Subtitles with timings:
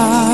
[0.00, 0.29] God.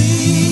[0.00, 0.49] see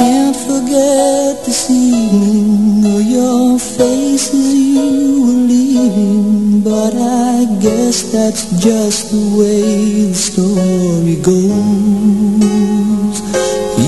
[0.00, 6.62] can't forget this evening or your face as you were leaving.
[6.62, 13.16] But I guess that's just the way the story goes.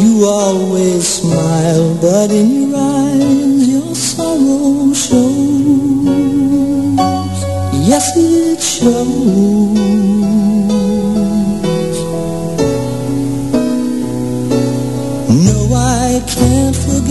[0.00, 5.32] You always smile, but in your eyes your sorrow shows.
[7.88, 10.21] Yes, it shows.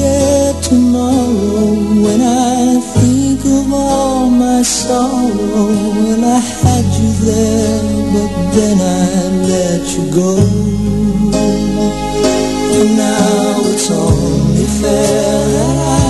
[0.00, 5.66] Forget tomorrow when I think of all my sorrow.
[6.04, 7.82] When I had you there,
[8.12, 10.36] but then I let you go.
[12.78, 16.09] And now it's only fair